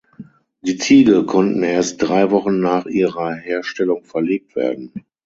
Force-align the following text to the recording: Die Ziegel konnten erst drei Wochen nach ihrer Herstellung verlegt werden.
Die 0.61 0.79
Ziegel 0.79 1.27
konnten 1.27 1.61
erst 1.61 2.01
drei 2.01 2.31
Wochen 2.31 2.59
nach 2.59 2.87
ihrer 2.87 3.35
Herstellung 3.35 4.03
verlegt 4.03 4.55
werden. 4.55 4.91